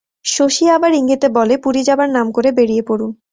শশী 0.25 0.65
আবার 0.67 0.91
ইঙ্গিতে 0.93 1.27
বলে, 1.29 1.55
পুরী 1.57 1.81
যাবার 1.83 2.09
নাম 2.09 2.27
করে 2.31 2.49
বেরিয়ে 2.51 2.83
পড়ুন। 2.87 3.11